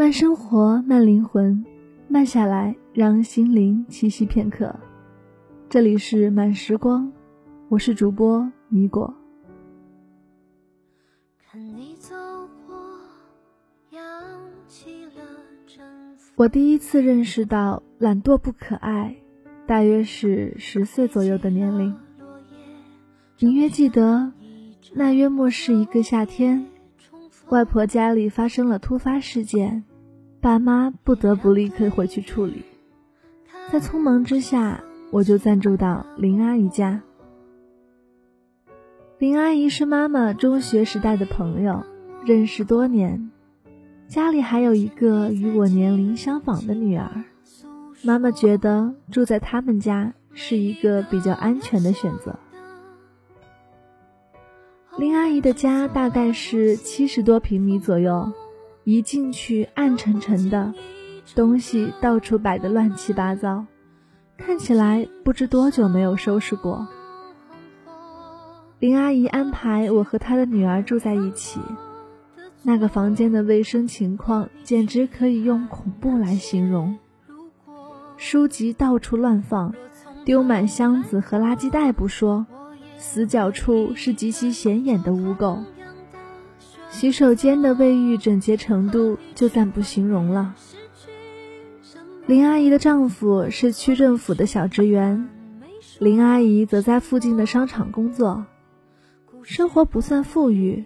[0.00, 1.62] 慢生活，慢灵魂，
[2.08, 4.74] 慢下来，让心灵栖息片刻。
[5.68, 7.12] 这里是慢时光，
[7.68, 9.14] 我是主播米果。
[16.34, 19.14] 我第一次认识到懒惰不可爱，
[19.66, 21.94] 大约是十岁左右的年龄。
[23.40, 24.32] 隐约记得，
[24.94, 26.64] 那约莫是一个夏天，
[27.50, 29.84] 外婆家里发生了突发事件。
[30.40, 32.62] 爸妈不得不立刻回去处理，
[33.70, 37.02] 在匆忙之下，我就暂住到林阿姨家。
[39.18, 41.84] 林阿姨是妈妈中学时代的朋友，
[42.24, 43.30] 认识多年，
[44.08, 47.24] 家里还有一个与我年龄相仿的女儿。
[48.02, 52.38] 妈妈觉得住在他们家是一个比较安全的选择。
[54.96, 58.32] 林阿姨的家大概是七十多平米左右。
[58.90, 60.74] 一进去，暗沉沉的，
[61.36, 63.66] 东西到处摆得乱七八糟，
[64.36, 66.88] 看起来不知多久没有收拾过。
[68.80, 71.60] 林阿姨安排我和她的女儿住在一起，
[72.64, 76.98] 那个房间的卫生情况简直可以用恐怖来形容。
[78.16, 79.72] 书籍到处乱放，
[80.24, 82.44] 丢满箱子和垃圾袋不说，
[82.98, 85.58] 死角处是极其显眼的污垢。
[86.90, 90.54] 洗手间的卫浴整洁程度就暂不形容了。
[92.26, 95.28] 林阿姨的丈夫是区政府的小职员，
[95.98, 98.44] 林阿姨则在附近的商场工作，
[99.42, 100.84] 生活不算富裕，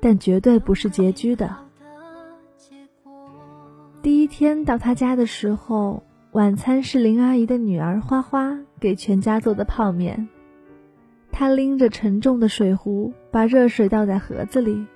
[0.00, 1.56] 但绝对不是拮据的。
[4.02, 10.28] 第一天到她家的时候，晚餐是林阿姨的女儿花花给全家做的泡面，
[11.32, 14.86] 她拎着沉重的水壶，把热水倒在盒子里。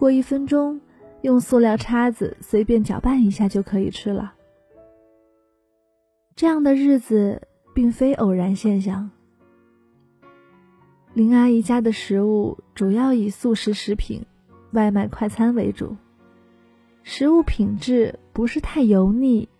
[0.00, 0.80] 过一分钟，
[1.20, 4.32] 用塑料叉子随便搅拌一下就可以吃了。
[6.34, 9.10] 这样的日子并非偶然现象。
[11.12, 14.24] 林阿姨家的食物主要以速食食品、
[14.72, 15.94] 外卖快餐为主，
[17.02, 19.50] 食物品质不是太油腻，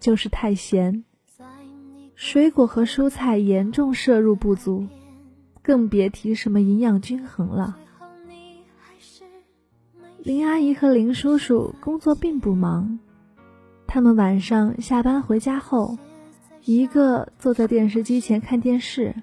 [0.00, 1.04] 就是太咸，
[2.14, 4.86] 水果和蔬菜严重摄入不足，
[5.60, 7.76] 更别提什么营养均衡了。
[10.22, 12.98] 林阿姨和林叔叔工作并不忙，
[13.86, 15.96] 他们晚上下班回家后，
[16.66, 19.14] 一个坐在电视机前看电视，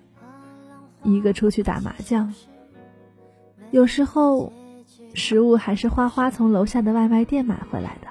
[1.03, 2.33] 一个出去打麻将。
[3.69, 4.51] 有时候，
[5.13, 8.07] 食物还是花花从楼下的外卖店买回来的。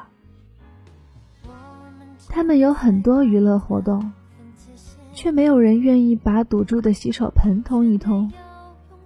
[2.28, 4.12] 他们有很多娱乐活动，
[5.12, 8.32] 却没有人愿意把堵住的洗手盆通一通，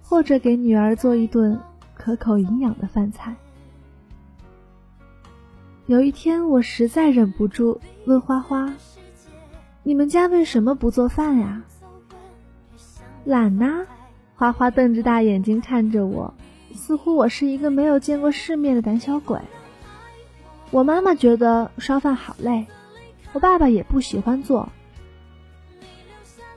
[0.03, 1.59] 或者给女儿做一顿
[1.95, 3.35] 可口营养的饭菜。
[5.91, 8.73] 有一天，我实在忍不住问花花
[9.83, 11.61] ：“你们家为什么不做饭呀？”
[13.25, 13.85] 懒呐！
[14.33, 16.33] 花花瞪着大眼睛看着我，
[16.73, 19.37] 似乎我是一个没有见过世面的胆小鬼。
[20.69, 22.65] 我妈妈觉得烧饭好累，
[23.33, 24.69] 我爸爸也不喜欢做。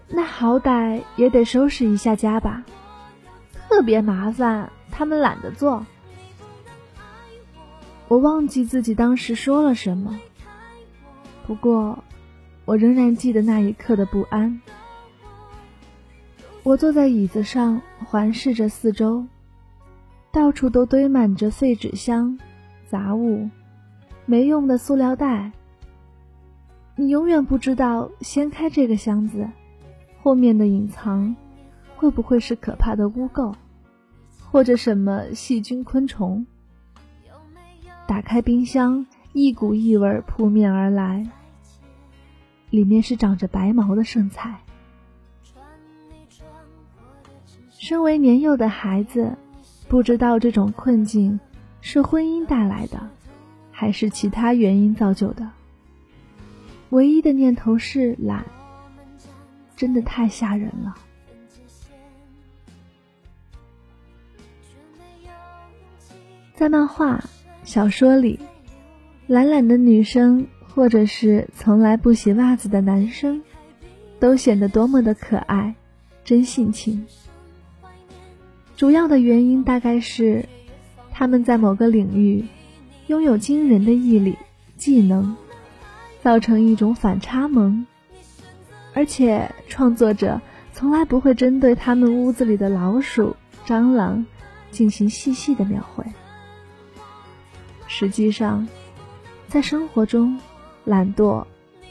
[0.07, 2.63] 那好歹也得收拾一下家吧，
[3.69, 5.85] 特别麻烦，他们懒得做。
[8.09, 10.21] 我忘记自己当时说了什么，
[11.47, 12.05] 不过
[12.65, 14.61] 我仍然记得那一刻的不安。
[16.63, 19.27] 我坐在椅子上，环视着四周，
[20.31, 22.39] 到处都堆满着废纸箱、
[22.89, 23.49] 杂物、
[24.27, 25.53] 没用的塑料袋。
[26.97, 29.49] 你永远不知道掀开这个箱子，
[30.23, 31.35] 后面的隐藏
[31.97, 33.55] 会不会是可怕的污垢，
[34.41, 36.47] 或者什么细菌、昆虫。
[38.07, 41.27] 打开冰箱，一股异味扑面而来，
[42.71, 44.61] 里面是长着白毛的剩菜。
[47.71, 49.37] 身为年幼的孩子，
[49.89, 51.39] 不知道这种困境
[51.81, 53.11] 是婚姻带来的，
[53.71, 55.51] 还是其他原因造就的。
[56.91, 58.45] 唯一的念头是懒，
[59.77, 60.95] 真的太吓人了。
[66.55, 67.23] 在漫画。
[67.65, 68.39] 小说里，
[69.27, 73.43] 懒懒的女生，或者是从来不洗袜子的男生，
[74.21, 75.75] 都显得多么的可爱、
[76.25, 77.07] 真性情。
[78.77, 80.47] 主要的原因大概是，
[81.11, 82.45] 他们在某个领域
[83.07, 84.37] 拥有惊人的毅力、
[84.77, 85.35] 技能，
[86.23, 87.87] 造成一种反差萌，
[88.93, 90.41] 而且创作者
[90.73, 94.27] 从来不会针对他们屋子里的老鼠、蟑螂
[94.71, 96.05] 进行细细的描绘。
[97.97, 98.67] 实际上，
[99.47, 100.37] 在生活中，
[100.85, 101.47] 懒惰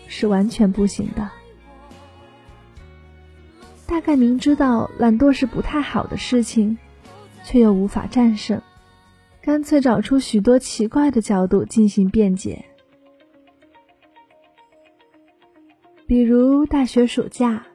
[0.06, 1.30] 是完全不行的。
[3.88, 6.78] 大概明知道懒惰是不太好的事情，
[7.46, 8.62] 却又无法战胜，
[9.42, 12.66] 干脆找出许多奇怪的角度进行辩解。
[16.06, 17.66] 比如大学暑假，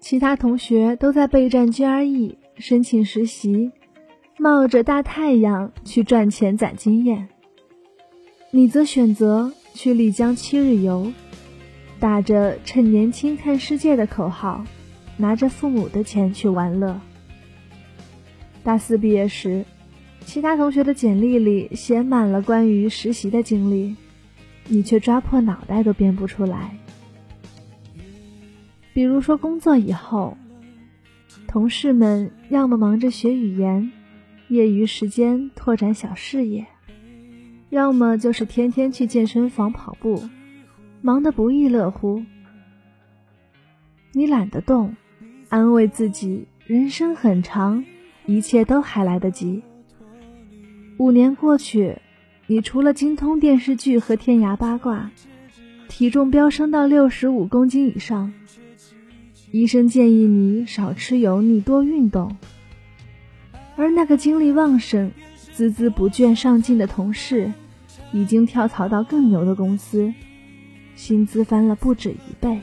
[0.00, 3.72] 其他同学都在备战 GRE、申请实习，
[4.36, 7.26] 冒着大太阳去赚钱攒经验，
[8.50, 11.12] 你则选择去丽江七日游，
[12.00, 14.64] 打着“趁年轻看世界”的口号。
[15.20, 17.00] 拿着父母的钱去玩乐。
[18.62, 19.64] 大四毕业时，
[20.24, 23.96] 其他同学的简历里写满了关于实习的经历，
[24.68, 26.78] 你却抓破脑袋都编不出来。
[28.94, 30.38] 比如说，工作以后，
[31.48, 33.90] 同事们要么忙着学语言，
[34.46, 36.64] 业余时间拓展小事业，
[37.70, 40.22] 要么就是天天去健身房跑步，
[41.02, 42.22] 忙得不亦乐乎。
[44.12, 44.96] 你懒得动。
[45.50, 47.82] 安慰自己，人生很长，
[48.26, 49.62] 一切都还来得及。
[50.98, 51.96] 五年过去，
[52.46, 55.10] 你除了精通电视剧和天涯八卦，
[55.88, 58.34] 体重飙升到六十五公斤以上。
[59.52, 62.36] 医生建议你少吃油腻，多运动。
[63.76, 65.12] 而那个精力旺盛、
[65.58, 67.52] 孜孜不倦上进的同事，
[68.12, 70.14] 已经跳槽到更牛的公司，
[70.94, 72.60] 薪资翻了不止一倍。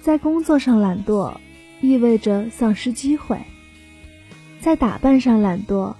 [0.00, 1.36] 在工作上懒惰，
[1.82, 3.36] 意味着丧失机会；
[4.58, 5.94] 在打扮上懒惰，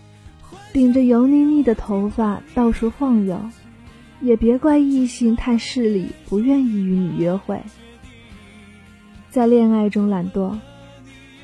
[0.73, 3.39] 顶着油腻腻的头发到处晃悠，
[4.23, 7.61] 也别怪异性太势利，不愿意与你约会。
[9.29, 10.57] 在恋爱中懒惰，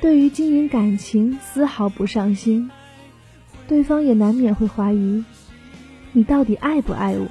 [0.04, 2.70] 对于经营感情丝毫不上心，
[3.66, 5.24] 对方也难免会怀疑
[6.12, 7.26] 你到底爱不爱我。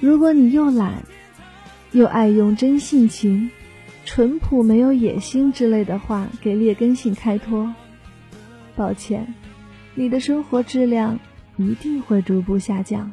[0.00, 1.04] 如果你又懒，
[1.92, 3.50] 又爱用真性情、
[4.06, 7.74] 淳朴、没有野心之类的话给劣根性开脱，
[8.74, 9.34] 抱歉，
[9.94, 11.20] 你的生活质量
[11.58, 13.12] 一定会逐步下降。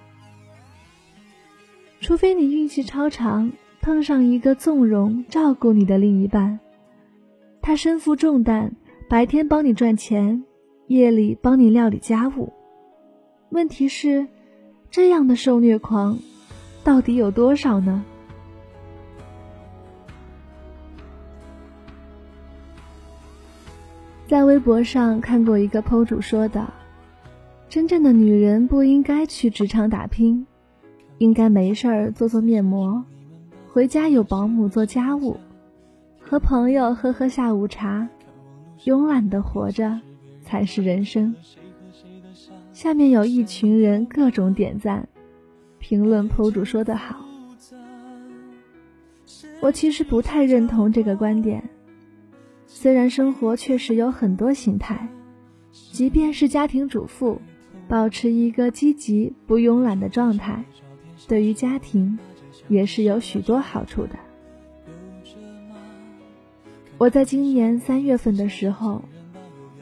[2.00, 3.52] 除非你运气超长，
[3.84, 6.58] 碰上一个纵容、照顾你的另一半，
[7.62, 8.72] 他身负重担，
[9.10, 10.46] 白天帮你赚钱，
[10.88, 12.54] 夜里帮你料理家务。
[13.50, 14.26] 问题是，
[14.90, 16.18] 这样的受虐狂。
[16.82, 18.06] 到底有多少呢？
[24.28, 26.72] 在微博上看过一个 PO 主说的
[27.68, 30.48] ：“真正的女人不应该去职场打拼，
[31.18, 33.04] 应该没事儿做做面膜，
[33.74, 35.40] 回家有保姆做家务，
[36.22, 38.08] 和朋友喝喝下午茶，
[38.86, 40.00] 慵懒的活着
[40.44, 41.34] 才是人生。”
[42.72, 45.10] 下面有一群人各种点赞。
[45.80, 47.26] 评论 PO 主说的好，
[49.60, 51.68] 我其实不太认同这个观点。
[52.68, 55.10] 虽然生活确实有很多形态，
[55.72, 57.42] 即便是家庭主妇，
[57.88, 60.64] 保持一个积极不慵懒的状态，
[61.28, 62.20] 对于家庭
[62.68, 64.16] 也是有许多好处的。
[66.98, 69.04] 我在今年三月份的时候，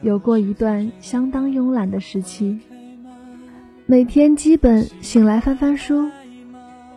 [0.00, 2.58] 有过一段相当慵懒的时期。
[3.86, 6.10] 每天基本醒来翻翻书，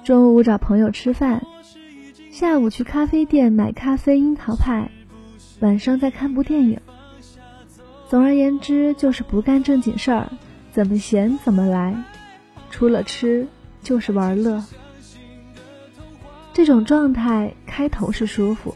[0.04, 1.46] 中午找朋友吃饭，
[2.32, 4.90] 下午去咖啡店买咖啡樱桃派，
[5.60, 6.80] 晚上再看部电影。
[8.08, 10.30] 总而言之，就是不干正经事儿，
[10.72, 11.96] 怎么闲怎么来，
[12.70, 13.48] 除了吃
[13.82, 14.64] 就是玩乐。
[16.56, 18.74] 这种状态开头是舒服，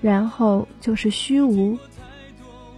[0.00, 1.76] 然后就是虚无，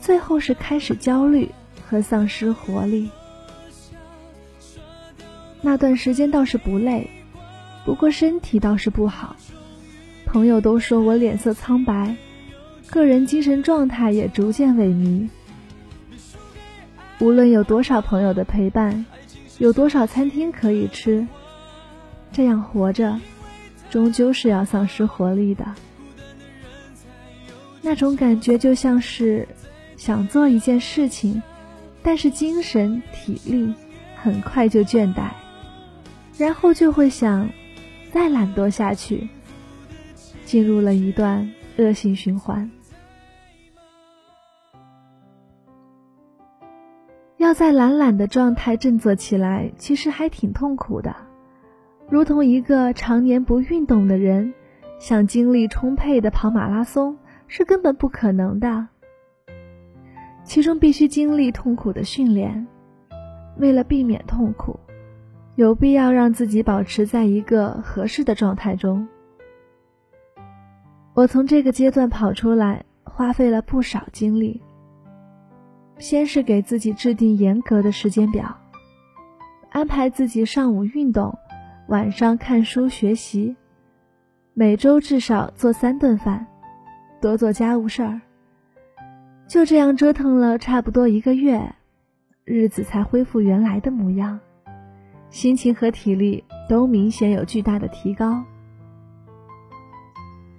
[0.00, 1.48] 最后是开始焦虑
[1.88, 3.10] 和丧失活力。
[5.62, 7.08] 那段时间倒是不累，
[7.84, 9.37] 不过身体倒是不好。
[10.26, 12.16] 朋友都说我脸色苍白，
[12.90, 15.28] 个人精神状态也逐渐萎靡。
[17.20, 19.06] 无论有多少朋友的陪伴，
[19.58, 21.28] 有多少餐厅可以吃，
[22.32, 23.20] 这样活着，
[23.90, 25.64] 终究是要丧失活力的。
[27.80, 29.47] 那种感觉就像是
[29.97, 31.42] 想做一件事情，
[32.02, 33.73] 但是精神体力
[34.16, 35.30] 很快就倦怠。
[36.37, 37.49] 然后就会想，
[38.12, 39.28] 再懒惰下去，
[40.45, 42.71] 进入了一段恶性循环。
[47.38, 51.14] 要在懒懒的状态振作起来，其实还挺痛苦的，
[52.11, 54.55] 如同一个常年不运动的人，
[54.99, 58.88] 想精力充沛的跑马拉松是根本不可能的。
[60.43, 62.67] 其中必须经历痛苦的训练。
[63.59, 64.81] 为了避免痛苦，
[65.57, 69.07] 有必要让自己保持在一个合适的状态中。
[71.12, 74.62] 我从这个阶段跑出来，花费了不少精力。
[75.99, 78.57] 先是给自己制定严格的时间表，
[79.71, 81.37] 安排自己上午运动，
[81.88, 83.57] 晚上看书学习，
[84.52, 86.47] 每周至少做三顿饭，
[87.18, 88.21] 多做家务事儿。
[89.47, 91.75] 就这样折腾了差不多一个月，
[92.45, 94.38] 日子才恢复原来的模样，
[95.30, 98.45] 心情和体力都明显有巨大的提高。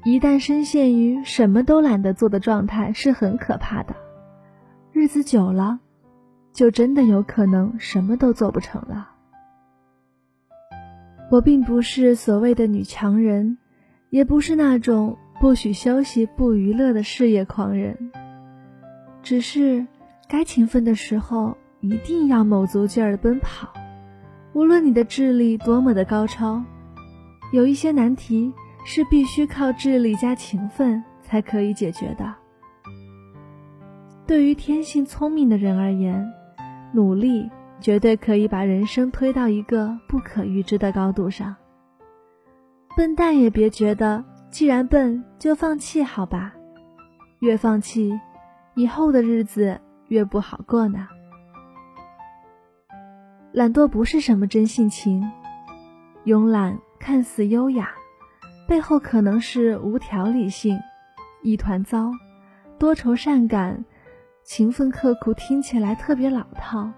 [0.03, 3.95] 一旦深陷于什么都懒得做的状态，是很可怕的。
[4.91, 5.79] 日子久了，
[6.51, 9.11] 就真的有可能什么都做不成了。
[11.31, 13.57] 我并不是所谓的女强人，
[14.09, 18.11] 也不是那种不许休息、不娱乐的事业狂人，
[19.21, 19.85] 只是
[20.27, 23.71] 该勤奋的时候一定要卯足劲儿奔跑。
[24.53, 26.63] 无论你的智力多么的高超，
[27.53, 28.51] 有一些难题
[28.83, 32.33] 是必须靠智力加勤奋才可以解决的。
[34.25, 36.27] 对于天性聪明的人而言，
[36.91, 37.47] 努力
[37.79, 41.55] 绝对可以把人生推到一个不可预知的高度上。
[42.97, 46.53] 笨蛋也别觉得，既然笨就放弃好吧，
[47.39, 48.19] 越放弃，
[48.75, 51.07] 以后的日子越不好过呢。
[53.51, 55.31] 懒惰不是什么真性情，
[56.25, 57.89] 慵懒看似优雅，
[58.67, 60.77] 背后可能是无条理性，
[61.41, 62.11] 一团糟，
[62.77, 63.85] 多愁善感。
[64.43, 66.91] 勤奋刻苦听起来特别老套，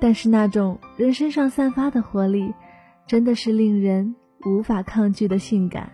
[0.00, 2.52] 但是那种人身上散发的活力，
[3.06, 5.90] 真的是令人无法抗拒的性感。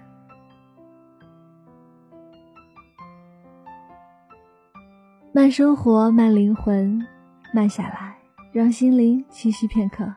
[5.33, 7.07] 慢生活，慢灵魂，
[7.55, 8.17] 慢下来，
[8.53, 10.13] 让心灵栖息片刻。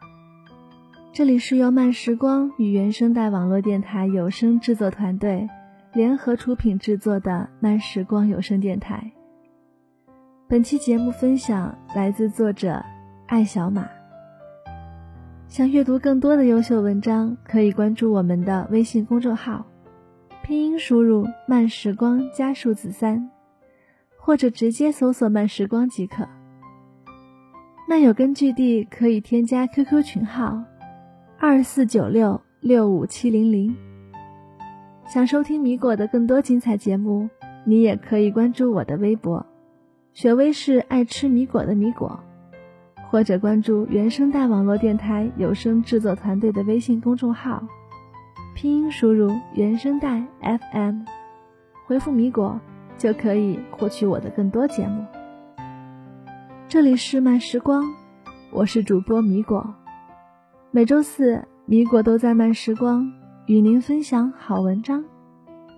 [1.12, 5.48] 这里是由慢时光与原声带网络电台有声制作团队
[5.94, 9.12] 联合出品制作的慢时光有声电台。
[10.48, 12.84] 本期节目分享来自作者
[13.26, 13.88] 爱小马。
[15.48, 19.66] 想阅读更多的优秀文章，可以关注我们的微信公众号，
[20.44, 23.30] 拼音输入“慢时光”加数字三，
[24.18, 26.28] 或者直接搜索“慢时光”即可。
[27.88, 30.64] 漫友根据地可以添加 QQ 群号
[31.38, 33.76] 二四九六六五七零零。
[35.06, 37.30] 想收听米果的更多精彩节目，
[37.66, 39.46] 你也可以关注我的微博。
[40.14, 42.24] 雪薇是爱吃米果的米果，
[43.14, 47.62] 或者关注原声带网络电台有声制作团队的微信公众号，
[48.56, 51.02] 拼音输入原声带 FM，
[51.86, 52.60] 回复米果
[52.98, 55.06] 就可以获取我的更多节目。
[56.68, 57.84] 这里是慢时光，
[58.52, 59.76] 我是主播米果，
[60.72, 63.14] 每周四米果都在慢时光
[63.46, 65.06] 与您分享好文章，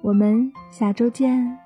[0.01, 1.64] 我们下周见。